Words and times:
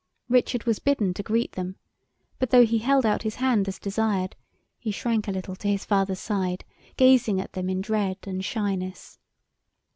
Richard 0.29 0.63
was 0.63 0.79
bidden 0.79 1.13
to 1.13 1.21
greet 1.21 1.51
them, 1.51 1.75
but, 2.39 2.49
though 2.49 2.65
he 2.65 2.79
held 2.79 3.05
out 3.05 3.21
his 3.21 3.35
hand 3.35 3.67
as 3.67 3.77
desired, 3.77 4.35
he 4.79 4.89
shrank 4.89 5.27
a 5.27 5.31
little 5.31 5.55
to 5.57 5.67
his 5.67 5.85
father's 5.85 6.17
side, 6.19 6.65
gazing 6.97 7.39
at 7.39 7.53
them 7.53 7.69
in 7.69 7.81
dread 7.81 8.17
and 8.23 8.43
shyness. 8.43 9.19